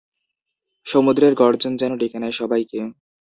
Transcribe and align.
সমুদ্রের 0.87 1.33
গর্জন 1.35 1.73
যেন 1.77 1.91
ডেকে 1.97 2.17
নেয় 2.21 2.35
সবাইকে। 2.39 2.79